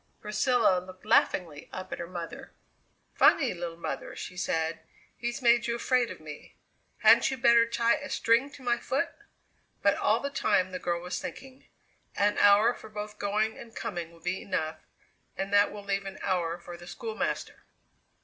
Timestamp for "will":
14.11-14.21, 15.71-15.83